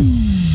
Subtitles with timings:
[0.00, 0.49] Mm.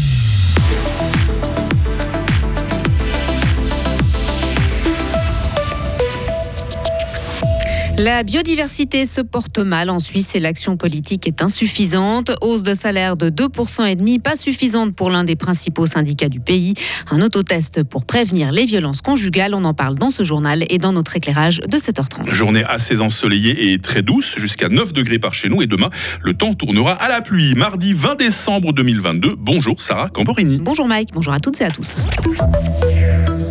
[7.97, 12.31] La biodiversité se porte mal en Suisse et l'action politique est insuffisante.
[12.41, 16.41] Hausse de salaire de 2% et demi, pas suffisante pour l'un des principaux syndicats du
[16.41, 16.73] pays.
[17.09, 20.91] Un autotest pour prévenir les violences conjugales, on en parle dans ce journal et dans
[20.91, 22.33] notre éclairage de 7h30.
[22.33, 25.89] Journée assez ensoleillée et très douce, jusqu'à 9 degrés par chez nous et demain,
[26.21, 27.55] le temps tournera à la pluie.
[27.55, 29.35] Mardi 20 décembre 2022.
[29.37, 30.59] Bonjour Sarah Camporini.
[30.61, 32.03] Bonjour Mike, bonjour à toutes et à tous.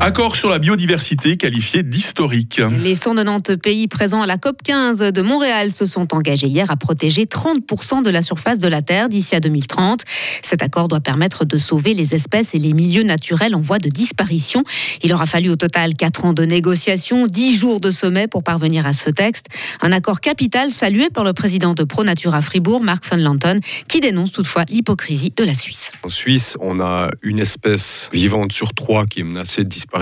[0.05, 2.61] Accord sur la biodiversité qualifié d'historique.
[2.83, 6.77] Les 190 pays présents à la COP 15 de Montréal se sont engagés hier à
[6.77, 10.03] protéger 30% de la surface de la Terre d'ici à 2030.
[10.43, 13.89] Cet accord doit permettre de sauver les espèces et les milieux naturels en voie de
[13.89, 14.63] disparition.
[15.03, 18.87] Il aura fallu au total 4 ans de négociations, 10 jours de sommet pour parvenir
[18.87, 19.47] à ce texte.
[19.81, 24.01] Un accord capital salué par le président de ProNature à Fribourg, Mark von Lanton, qui
[24.01, 25.93] dénonce toutefois l'hypocrisie de la Suisse.
[26.03, 29.94] En Suisse, on a une espèce vivante sur trois qui est menacée de disparition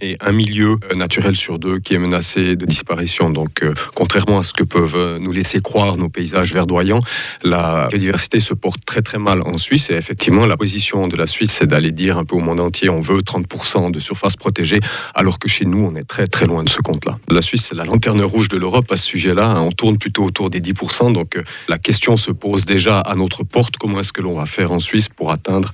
[0.00, 3.30] et un milieu euh, naturel sur deux qui est menacé de disparition.
[3.30, 6.98] Donc, euh, contrairement à ce que peuvent euh, nous laisser croire nos paysages verdoyants,
[7.44, 9.90] la biodiversité se porte très très mal en Suisse.
[9.90, 12.88] Et effectivement, la position de la Suisse, c'est d'aller dire un peu au monde entier,
[12.88, 14.80] on veut 30% de surface protégée,
[15.14, 17.18] alors que chez nous, on est très très loin de ce compte-là.
[17.28, 19.60] La Suisse, c'est la lanterne rouge de l'Europe à ce sujet-là.
[19.60, 21.12] On tourne plutôt autour des 10%.
[21.12, 23.76] Donc, la question se pose déjà à notre porte.
[23.76, 25.72] Comment est-ce que l'on va faire en Suisse pour atteindre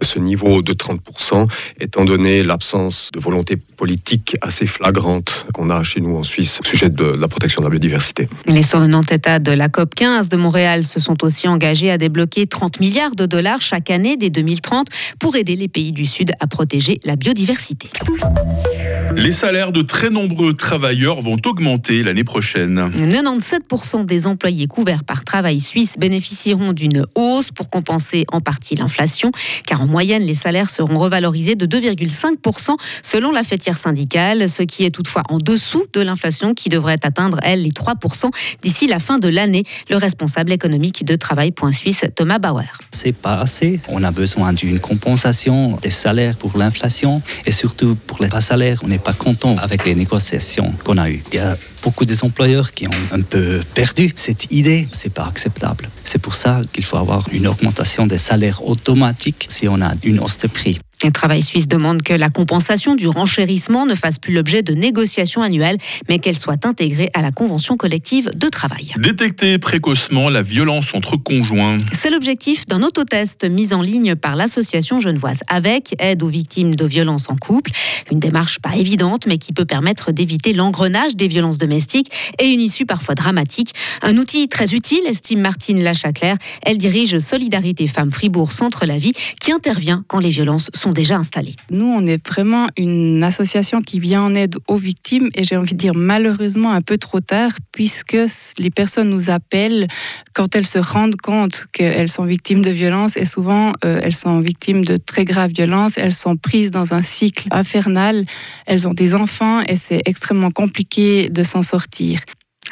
[0.00, 1.48] ce niveau de 30%,
[1.80, 6.64] étant donné l'absence de volonté politique assez flagrante qu'on a chez nous en Suisse au
[6.66, 8.28] sujet de la protection de la biodiversité.
[8.46, 12.46] Les 190 États de la COP 15 de Montréal se sont aussi engagés à débloquer
[12.46, 14.88] 30 milliards de dollars chaque année dès 2030
[15.18, 17.90] pour aider les pays du Sud à protéger la biodiversité.
[19.16, 22.90] Les salaires de très nombreux travailleurs vont augmenter l'année prochaine.
[22.94, 29.32] 97% des employés couverts par Travail Suisse bénéficieront d'une hausse pour compenser en partie l'inflation,
[29.66, 34.84] car en moyenne, les salaires seront revalorisés de 2,5% selon la fêtière syndicale, ce qui
[34.84, 38.30] est toutefois en dessous de l'inflation qui devrait atteindre, elle, les 3%
[38.62, 39.64] d'ici la fin de l'année.
[39.90, 42.78] Le responsable économique de Travail.Suisse, Thomas Bauer.
[42.92, 43.80] C'est pas assez.
[43.88, 48.80] On a besoin d'une compensation des salaires pour l'inflation et surtout pour les bas salaires.
[48.84, 51.22] On pas content avec les négociations qu'on a eues.
[51.32, 54.88] Il y a beaucoup des employeurs qui ont un peu perdu cette idée.
[54.92, 55.88] C'est pas acceptable.
[56.04, 60.20] C'est pour ça qu'il faut avoir une augmentation des salaires automatique si on a une
[60.20, 60.78] hausse de prix.
[61.02, 65.40] Le Travail suisse demande que la compensation du renchérissement ne fasse plus l'objet de négociations
[65.40, 65.78] annuelles,
[66.10, 68.92] mais qu'elle soit intégrée à la convention collective de travail.
[68.98, 71.78] Détecter précocement la violence entre conjoints.
[71.92, 76.84] C'est l'objectif d'un autotest mis en ligne par l'association genevoise avec aide aux victimes de
[76.84, 77.70] violences en couple.
[78.12, 82.60] Une démarche pas évidente, mais qui peut permettre d'éviter l'engrenage des violences domestiques et une
[82.60, 83.72] issue parfois dramatique.
[84.02, 86.36] Un outil très utile, estime Martine Lachaclair.
[86.62, 91.16] Elle dirige Solidarité Femmes Fribourg Centre la Vie, qui intervient quand les violences sont déjà
[91.16, 91.54] installés.
[91.70, 95.72] Nous, on est vraiment une association qui vient en aide aux victimes et j'ai envie
[95.72, 98.16] de dire malheureusement un peu trop tard puisque
[98.58, 99.88] les personnes nous appellent
[100.34, 104.40] quand elles se rendent compte qu'elles sont victimes de violences et souvent euh, elles sont
[104.40, 108.24] victimes de très graves violences, elles sont prises dans un cycle infernal,
[108.66, 112.20] elles ont des enfants et c'est extrêmement compliqué de s'en sortir.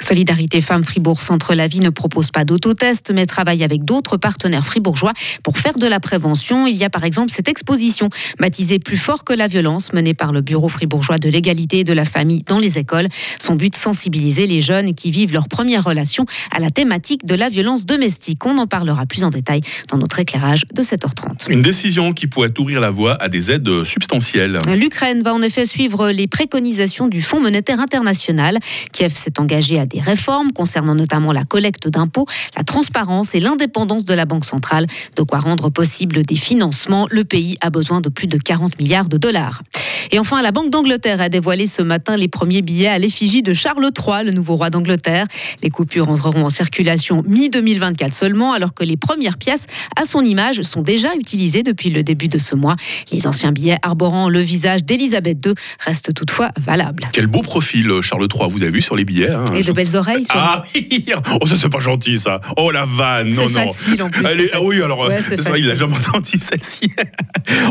[0.00, 4.64] Solidarité Femmes Fribourg Centre La Vie ne propose pas d'autotest, mais travaille avec d'autres partenaires
[4.64, 6.66] fribourgeois pour faire de la prévention.
[6.66, 10.32] Il y a par exemple cette exposition baptisée Plus fort que la violence, menée par
[10.32, 13.08] le Bureau fribourgeois de l'égalité et de la famille dans les écoles.
[13.40, 17.48] Son but, sensibiliser les jeunes qui vivent leur première relation à la thématique de la
[17.48, 18.44] violence domestique.
[18.46, 21.50] On en parlera plus en détail dans notre éclairage de 7h30.
[21.50, 24.58] Une décision qui pourrait ouvrir la voie à des aides substantielles.
[24.68, 28.58] L'Ukraine va en effet suivre les préconisations du Fonds monétaire international.
[28.92, 32.26] Kiev s'est engagé à des réformes concernant notamment la collecte d'impôts,
[32.56, 34.86] la transparence et l'indépendance de la Banque centrale.
[35.16, 37.06] De quoi rendre possible des financements.
[37.10, 39.62] Le pays a besoin de plus de 40 milliards de dollars.
[40.10, 43.52] Et enfin, la Banque d'Angleterre a dévoilé ce matin les premiers billets à l'effigie de
[43.52, 45.26] Charles III, le nouveau roi d'Angleterre.
[45.62, 49.66] Les coupures entreront en circulation mi-2024 seulement, alors que les premières pièces
[49.96, 52.76] à son image sont déjà utilisées depuis le début de ce mois.
[53.12, 57.08] Les anciens billets arborant le visage d'Elisabeth II restent toutefois valables.
[57.12, 59.30] Quel beau profil, Charles III, vous avez vu sur les billets.
[59.30, 60.26] Hein, et de belles oreilles.
[60.30, 61.04] Ah oui
[61.40, 62.40] Oh, ça, c'est pas gentil, ça.
[62.56, 63.28] Oh, la vanne.
[63.32, 63.66] Non, non.
[63.72, 64.26] facile en plus.
[64.62, 66.92] oui, alors, c'est vrai, il a jamais entendu celle-ci.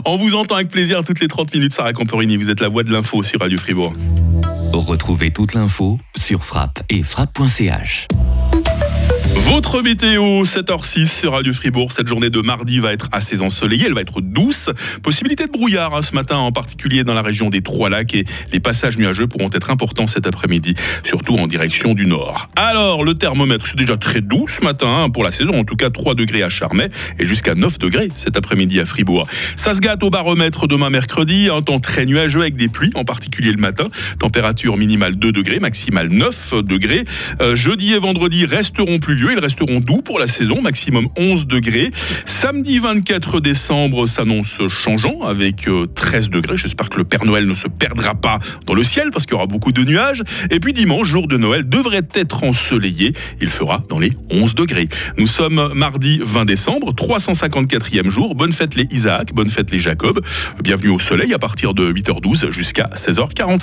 [0.05, 2.37] On vous entend avec plaisir toutes les 30 minutes, Sarah Camporini.
[2.37, 3.93] Vous êtes la voix de l'info sur Radio Fribourg.
[4.73, 8.07] Retrouvez toute l'info sur frappe et frappe.ch.
[9.35, 11.91] Votre météo, 7h06 sur Radio Fribourg.
[11.91, 14.69] Cette journée de mardi va être assez ensoleillée, elle va être douce.
[15.01, 18.59] Possibilité de brouillard hein, ce matin, en particulier dans la région des Trois-Lacs et les
[18.59, 22.49] passages nuageux pourront être importants cet après-midi, surtout en direction du nord.
[22.55, 25.75] Alors, le thermomètre, c'est déjà très doux ce matin hein, pour la saison, en tout
[25.75, 29.27] cas 3 degrés à Charmey et jusqu'à 9 degrés cet après-midi à Fribourg.
[29.55, 33.03] Ça se gâte au baromètre demain mercredi, un temps très nuageux avec des pluies, en
[33.03, 33.89] particulier le matin.
[34.19, 37.05] Température minimale 2 degrés, maximale 9 degrés.
[37.41, 41.89] Euh, jeudi et vendredi resteront pluvieux ils resteront doux pour la saison, maximum 11 degrés.
[42.25, 46.55] Samedi 24 décembre s'annonce changeant avec 13 euh, degrés.
[46.55, 48.37] J'espère que le Père Noël ne se perdra pas
[48.67, 50.21] dans le ciel parce qu'il y aura beaucoup de nuages.
[50.51, 53.13] Et puis dimanche, jour de Noël, devrait être ensoleillé.
[53.41, 54.87] Il fera dans les 11 degrés.
[55.17, 58.35] Nous sommes mardi 20 décembre, 354e jour.
[58.35, 60.21] Bonne fête les Isaac, bonne fête les Jacob.
[60.61, 63.47] Bienvenue au soleil à partir de 8h12 jusqu'à 16h45.